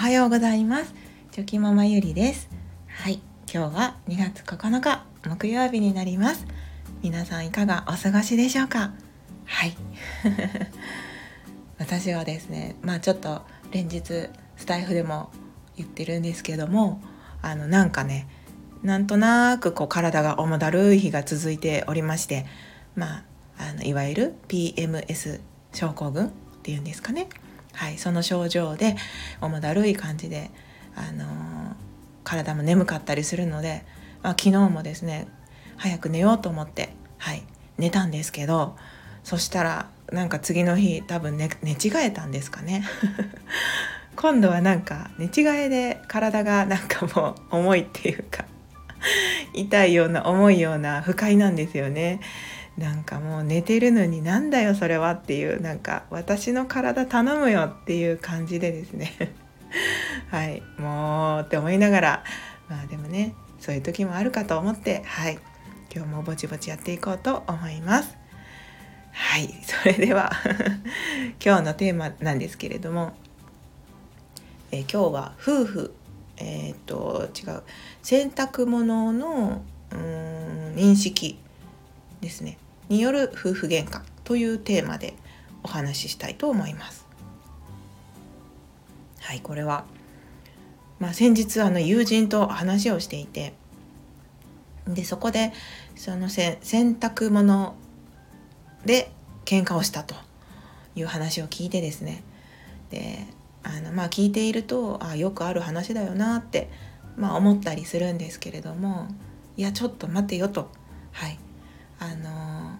[0.00, 0.94] はようございます。
[1.30, 2.48] チョキママゆりです。
[2.86, 3.20] はい。
[3.52, 6.46] 今日は2月9日木曜日になります。
[7.02, 8.94] 皆さんいかがお過ごしでしょうか？
[9.44, 9.76] はい。
[11.78, 13.42] 私はですねまあちょっと
[13.72, 15.28] 連日スタイフでも
[15.76, 17.02] 言ってるんですけども
[17.42, 18.26] あのなんかね
[18.82, 22.46] なんとなくこう体が重だるい日が続いておりまして
[22.96, 23.24] まあ
[23.58, 25.42] あのいわゆる PMS
[25.74, 26.30] 症候群っ
[26.62, 27.28] ていうんですかね。
[27.80, 28.94] はい、その症状で
[29.40, 30.50] 重だるい感じで、
[30.94, 31.26] あのー、
[32.24, 33.86] 体も眠かったりするので、
[34.22, 35.28] まあ、昨日もですね
[35.78, 37.42] 早く寝ようと思って、はい、
[37.78, 38.76] 寝たんですけど
[39.24, 42.84] そしたらなんか次の日多分寝寝違えたんですかね
[44.14, 48.44] 今度はなんか寝違えで体がなんかもう重いっていうか
[49.54, 52.20] 痛いような重いような不快なんですよね。
[52.78, 59.12] なんかもう寝てるのになんだよそれはっていうなんか私の体頼むよっていう感じでですね。
[60.30, 60.62] はい。
[60.78, 62.24] もうって思いながら。
[62.68, 65.38] まあでもねそういう時もあるかと思ってはい。
[65.94, 68.16] 今日もぼちぼちやっていこうと思います。
[69.12, 69.52] はい。
[69.62, 70.32] それでは
[71.44, 73.12] 今日のテーマなんですけれども、
[74.70, 75.94] え今日は夫婦
[76.36, 77.62] えっ、と違う。
[78.02, 81.38] 洗濯物のうん認識。
[82.20, 82.58] ですね。
[82.88, 85.14] による夫婦喧嘩というテーマで
[85.62, 87.06] お話ししたいと思います。
[89.20, 89.84] はい、これは、
[90.98, 93.54] まあ、先日あの友人と話をしていて
[94.88, 95.52] でそこで
[95.94, 97.76] そのせ洗濯物
[98.84, 99.12] で
[99.44, 100.14] 喧嘩をしたと
[100.96, 102.22] いう話を聞いてですね。
[102.90, 103.24] で
[103.62, 106.70] あのまあ聞いているとあよくある話だよなって、
[107.16, 109.06] まあ、思ったりするんですけれども
[109.56, 110.70] いやちょっと待てよと。
[111.12, 111.38] はい。
[112.00, 112.78] あの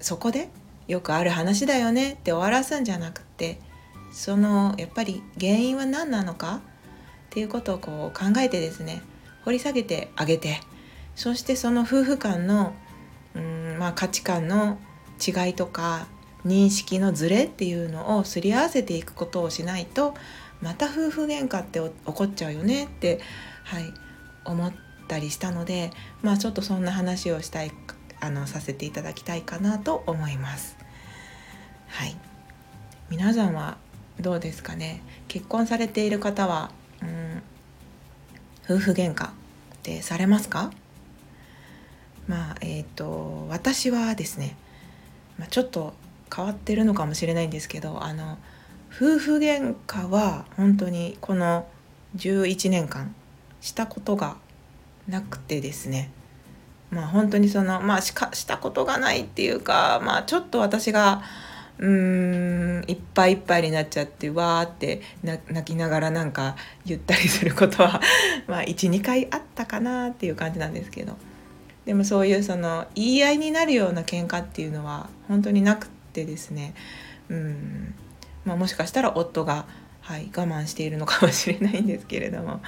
[0.00, 0.48] そこで
[0.88, 3.60] よくある話だよねって終わらすんじゃなくて
[4.12, 6.56] そのやっぱり原因は何なのか？
[6.56, 6.60] っ
[7.30, 9.02] ていうことをこう考えてですね
[9.44, 10.60] 掘り下げてあげて
[11.14, 12.74] そしてその夫婦間の
[13.36, 14.78] うん、まあ、価値観の
[15.24, 16.08] 違いとか
[16.44, 20.14] 認識のズレっていうのをすり合わせていくことをしないと
[20.60, 23.20] また夫婦喧嘩って起こっちゃうよねって、
[23.62, 23.94] はい、
[24.44, 25.90] 思ってったりしたので
[26.22, 27.72] まあちょっとそんな話をしたい
[28.20, 30.76] あのさせていただきたいかなと思います。
[31.88, 32.16] はい。
[33.08, 33.78] 皆さんは
[34.20, 35.02] どうですかね？
[35.26, 36.70] 結婚されている方は、
[37.02, 37.42] うん、
[38.76, 39.32] 夫婦喧嘩っ
[39.82, 40.70] てされますか？
[42.28, 44.54] まあえっ、ー、と私はですね、
[45.38, 45.94] まあ、ちょっと
[46.34, 48.38] 変わってるのかもしれないんですけどあの
[48.94, 51.66] 夫婦喧嘩は本当にこの
[52.16, 53.14] 11年間
[53.60, 54.36] したことが
[55.10, 56.10] なくてですね。
[56.90, 61.22] まあ本当にそのまあしかしたことがないっていうかまあちょっと私が
[61.78, 68.00] うーんいっぱいいっぱいになっちゃってわーって泣きながらなんか言ったりすることは
[68.46, 71.16] まあ12回あったかなっていう感じなんですけど。
[71.86, 76.74] でもそういうその言い合いになるような喧嘩っていうのは本当になくてですね。
[77.30, 77.94] うん、
[78.44, 79.64] まあ、もしかしたら夫が、
[80.02, 82.60] はい、我慢しているのかもしれないんですけれども。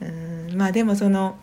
[0.00, 1.36] うんまあでもその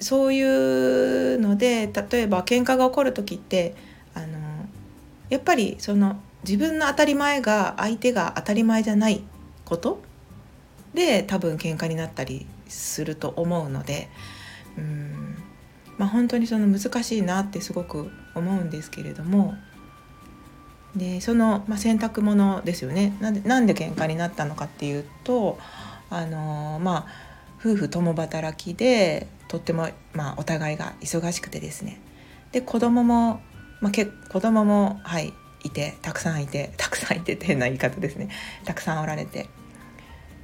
[0.00, 3.74] そういうので例えば喧嘩が起こる時って
[4.14, 4.38] あの
[5.28, 9.22] やっぱりその自分の当たり前が相手が当たり前じゃない
[9.64, 10.00] こと
[10.94, 14.08] で多分喧嘩になったりすると思うので
[14.76, 15.36] うん
[15.98, 19.54] まあ本当にその難しいなってすごく思うんですけれども
[20.96, 23.16] でその、まあ、洗濯物ですよね。
[23.20, 25.58] なんでなんで喧嘩になったのかっていうと
[26.10, 27.28] あのまあ
[27.60, 32.00] 夫婦共働きでとっても、まあ、お互いが忙しくてですね。
[32.52, 33.40] で子供も、
[33.80, 35.32] まあ、け子供もはい
[35.64, 38.28] いてたくさんいて たくさんいてって変な言い方ですね。
[38.64, 39.48] たくさんおられて。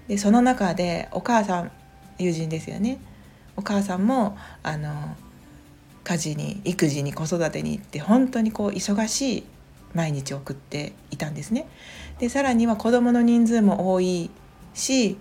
[0.08, 1.70] でその中でお母さん
[2.18, 2.98] 友人ですよね。
[3.56, 5.16] お母さんもあの
[6.02, 9.44] 家事に育児に子育てに行って本当にこう忙しい
[9.94, 11.66] 毎日送っていたんですね。
[12.18, 14.30] でさらには子どもの人数も多い
[14.74, 15.16] し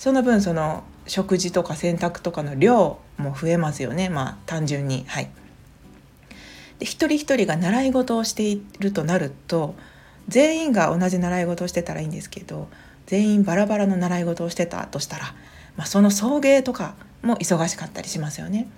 [0.00, 5.30] その分その食事とか洗濯とかの量も増えますよねまあ単純にはい。
[6.78, 9.74] で一人一人が習い事をしているとなると
[10.26, 12.68] 全員が同じ習い事をしてたらいいんですけど
[13.04, 15.34] 全員バラバラの習い事をしてたとしたら、
[15.76, 18.68] まあ、その送迎とかも忙しかったりしますよね。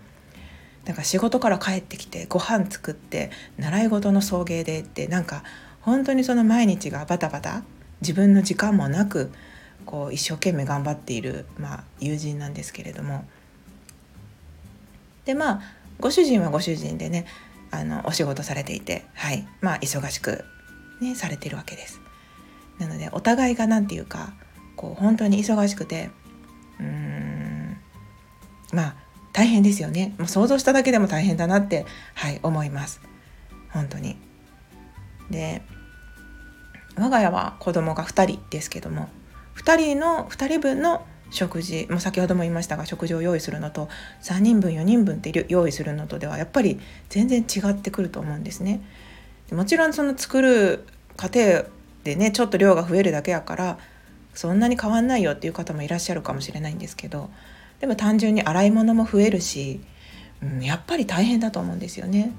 [0.84, 5.44] だから仕事から帰ってきてご飯作って習い事の送迎でってなんか
[5.82, 7.62] 本当にその毎日がバタバタ
[8.00, 9.30] 自分の時間もなく
[9.82, 13.24] こう一生懸命頑張っている、まあ、友人なんですけれども。
[15.24, 15.62] でまあ
[16.00, 17.26] ご主人はご主人でね
[17.70, 19.46] あのお仕事されていてはい。
[19.60, 20.44] まあ忙しく
[21.00, 22.00] ねされてるわけです。
[22.78, 24.32] なのでお互いが何て言うか
[24.76, 26.10] こう本当に忙しくて
[26.80, 27.76] うーん
[28.72, 28.94] まあ
[29.32, 30.14] 大変ですよね。
[30.18, 33.00] もう想像しただけでも大変だなってはい思います。
[33.70, 34.16] 本当に。
[35.30, 35.62] で
[36.96, 39.08] 我が家は子供が2人ですけども
[39.56, 43.88] 2人の2人分の食事も先ほども言いましたが食事を用意するのと
[44.22, 46.78] 3人分4人分って用意するのとではやっぱり
[47.08, 48.82] 全然違ってくると思うんですね。
[49.50, 50.84] もちろんその作る
[51.16, 51.66] 過程
[52.04, 53.78] でねちょっと量が増えるだけやから
[54.34, 57.30] そんなに変わんないよっていう方もいらっしゃるかもしれないんですけど
[57.80, 59.80] でも単純に洗い物も増えるし、
[60.42, 62.32] うん、やっぱり大変だと思うんですよね。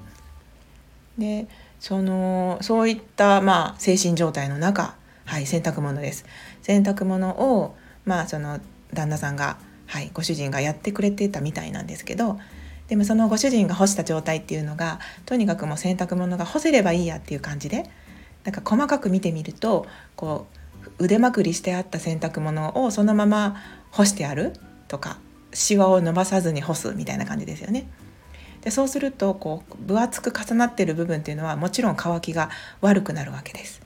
[1.18, 1.46] で
[1.78, 6.24] そのそういったまあ精神状態の中、はい、洗濯物です。
[6.64, 8.58] 洗濯物をまあその
[8.92, 12.38] 旦那さんが、はい、ご主人がやってくれてたみたいなんですけど
[12.88, 17.84] でもそのご主人が干した状態っていうのがとにかくもう洗濯物が干せればいいやっていう感じで
[18.44, 20.46] なんか細かく見てみるとこ
[20.98, 23.56] う腕まくりしてあった洗濯物をそのまま
[23.90, 24.54] 干してある
[24.88, 25.18] とか
[25.52, 27.88] シワを伸ばさずに干すみたいな感じですよね。
[28.60, 32.50] でそうするとこう分厚く重なってる部分っていうのはもちろん乾きが
[32.80, 33.82] 悪くなるわけです。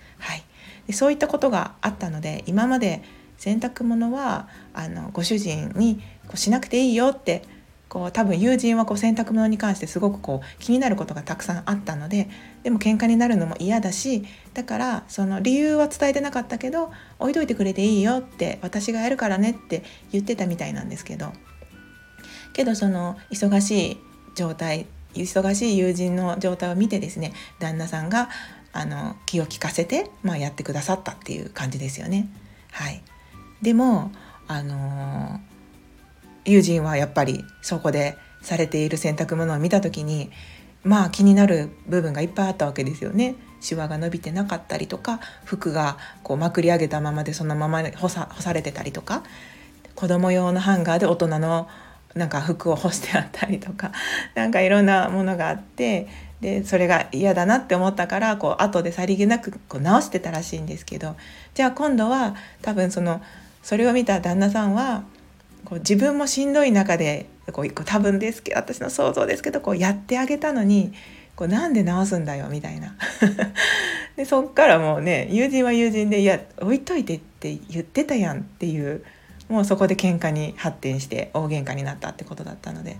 [0.88, 3.02] でそういったことがあったので今まで
[3.36, 7.42] 洗濯物はあのご主人にこうしなくていいよって
[7.88, 12.28] こう多分友人はこう洗濯物に関してすごくこう気になることがたくさんあったので
[12.62, 14.24] でも喧嘩になるのも嫌だし
[14.54, 21.32] だからその理由は伝えてなかったけど置いといてくれていいよって私がやるからねって言ってたみたいなんですけど
[22.52, 23.98] けどその忙しい
[24.34, 28.28] 状態忙しい友人の状態を見てですね旦那さんが
[28.72, 32.28] あの気を利かせて、まあ、やってくださったっていう感じですよね。
[32.70, 33.02] はい、
[33.62, 34.12] でも
[34.46, 35.40] あの
[36.44, 40.30] 友人はやっぱりそこでされている洗濯物を見た時に
[40.84, 43.36] まあ気になる部分がいっぱいあったわけですよね。
[43.60, 49.24] シワが伸びてなかったりとか服がこうまくり上げたままでそのまま干さ干されてたりとか
[49.96, 51.68] 子供用のハンガーで大人の
[52.14, 53.92] なんか服を干してあったりとか
[54.34, 56.06] なんかいろんなものがあって
[56.40, 61.16] でそれが嫌だなって思ったからこう後でさりげなくこう直してたらしいんですけど
[61.54, 63.20] じゃあ今度は多分その
[63.62, 65.04] それを見た旦那さんは
[65.64, 70.92] こう自分もしんどい中でこう多分ですけど私の想像ですけどこうやってあげたのに
[71.34, 72.96] こうなんで直すんだよみたいな。
[74.16, 79.04] でそっからもうね友人は友人で「いや置いといて」って言ってたやんっていう
[79.48, 82.96] もうそこで喧嘩に発展して大喧嘩になったってことだったので。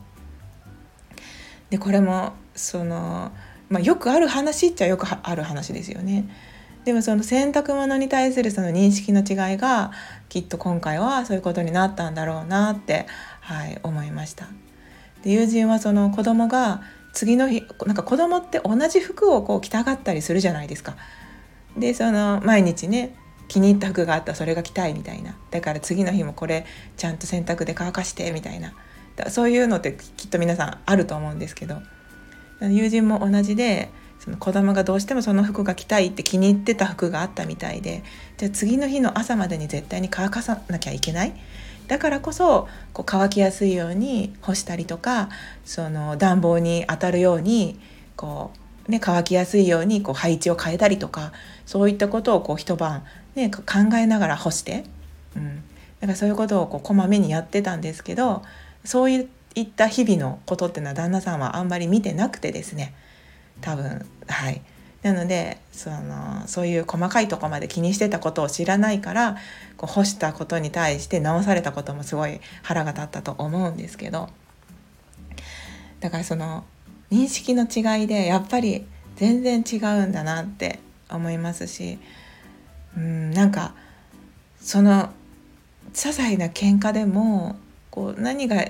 [1.70, 3.32] でこれもその、
[3.68, 6.28] まあ、よくある話っちゃよくある話ですよね。
[6.84, 9.92] でもその洗濯物に対するその認識の違いが
[10.28, 13.06] きっと今回はそういうことになったんだろうなって、
[13.40, 14.46] はい、思いました。
[15.22, 16.82] で友人はその子供が
[17.12, 20.96] 次の日なんか子供って同じ服をこう着たがったりするじゃないですか。
[21.76, 23.14] でその毎日ね
[23.48, 26.66] 気に入った服があったらそれが着たいみたいなだから次の日もこれ
[26.96, 28.74] ちゃんと洗濯で乾かしてみたいな
[29.28, 31.82] そういうのってきっと皆さんあると思うんですけど。
[32.60, 33.88] 友人も同じで
[34.18, 38.02] その子供がどうしてもその服が着たいって気に入ってた服があったみたいで
[38.36, 41.34] じゃあ次の日の朝までに絶対に乾かさなきゃいけない？
[41.86, 45.28] だからこそこう乾きやすいように干したりとか
[45.64, 47.78] その暖房に当たるように
[48.16, 48.50] こ
[48.88, 51.32] う、ね、乾きやすいようにこう配置を変えたりとか
[51.64, 53.04] そういったことをこう一晩
[53.36, 53.62] ね、考
[53.98, 54.82] えながら干して、
[55.36, 55.62] うん、
[56.00, 58.42] だからそういうことをこうこまめにやってたんですけど
[58.88, 62.94] そういった日々のことっていうのは旦那さんはあんまり見てなくてですね。
[63.60, 64.62] 多分はい。
[65.02, 69.36] なのでそのそういう細かいとこまで気にしてたことを知らないから
[69.76, 74.30] こう干したことに対して直されたこともすごい腹が立ったと思うんですけど。
[76.00, 76.64] だからその
[77.12, 80.78] 認識の違いでやっぱり全然違うんだなって
[81.10, 81.98] 思いますし
[82.96, 83.74] うんなんか
[84.62, 85.10] その
[85.92, 87.56] 些細な喧嘩でも
[87.90, 88.64] こう何が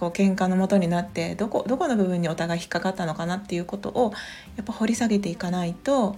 [0.00, 4.14] こう喧嘩のもとになってどこどこの部分にお互い引っかかったのかなっていうことを
[4.56, 6.16] やっぱ掘り下げていかないと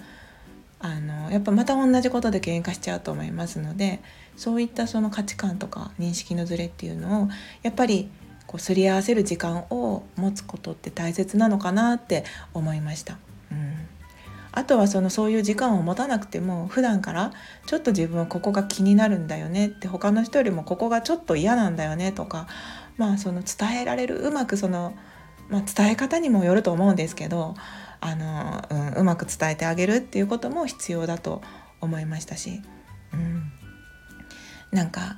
[0.79, 4.01] あのやっぱまた同じことで喧嘩しちゃうと思いますので
[4.37, 7.29] そういったその価値観とか認識のズレっていうのを
[7.65, 8.09] やっぱり
[8.47, 12.25] こうすり合わせる時間を持つことって大切なのかなって
[12.55, 13.19] 思いました。
[13.51, 13.73] うん
[14.53, 17.33] あとはそのそういう時間を持たなくても普段から
[17.67, 22.47] ちょっと自分はここが気になるんだよねって他の人よりもここがちょっと嫌なんだよねとか
[22.97, 24.95] まあその伝えられるうまくその、
[25.49, 27.55] まあ、伝え方にもよると思うんですけど
[28.01, 31.43] あの、うん、うまく伝えてあげるっていうことも必要だと
[31.81, 32.61] 思いましたし、
[33.13, 33.53] うん、
[34.71, 35.17] なんか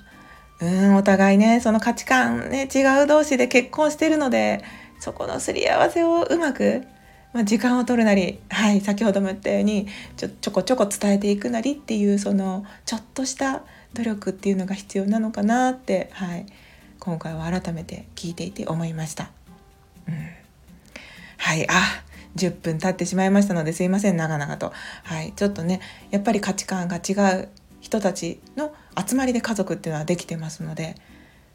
[0.60, 4.64] うんお互いねその価値観ね違う同士で結婚してるので
[5.00, 6.86] そこのすり合わせをうまく
[7.34, 16.46] まあ、時間を取るなり、はい、先ほども言ったようにちょちょこちょこ伝えていくなりっていうそのちょっとした努力っていうのが必要なのかなって、はい、
[17.04, 19.30] 今回は改めて聞いていて思いました。
[20.08, 20.14] うん、
[21.36, 22.02] はいあ
[22.36, 24.72] 10分経ってしまいましたのですいません長々と。
[25.04, 25.80] はい、ちょっとね
[26.10, 27.48] やっぱり価値観が違う
[27.80, 28.74] 人たちの
[29.06, 30.96] 集まりで家族っていうのはできてますので、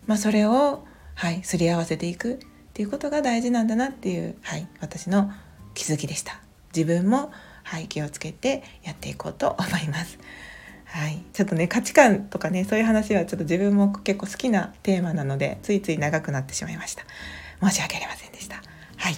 [0.06, 2.38] まあ、それを、はい、すり合わせていくっ
[2.74, 5.32] ていうことが大事なんだなっていう、はい、私の
[5.74, 6.40] 気づきでした
[6.76, 7.32] 自分も、
[7.64, 10.20] はい、気をつけてやっていこうと思います。
[10.92, 17.04] はい、ちょっとね価値観とかねそういう話はちょっと自分も結構好きなテーマなのでついつい長くなってしまいました。
[17.62, 18.62] 申し訳ありませんでした。
[18.98, 19.16] はい。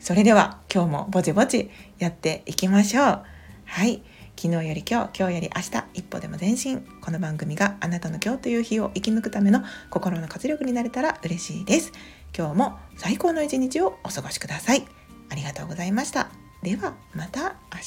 [0.00, 3.22] それでは今日もぼちぼちやっていきましょう。
[3.64, 4.02] はい。
[4.36, 6.84] 昨日より今日今日より明日一歩でも前進。
[7.00, 11.92] この番組があなたの今日という日を生き抜くための心の活力になれたら嬉しいです。
[12.36, 14.84] 今日も最高の一日をお過ごしください。
[15.30, 16.30] ありがとうございました。
[16.62, 17.78] ではまた明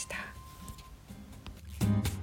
[2.10, 2.15] 日。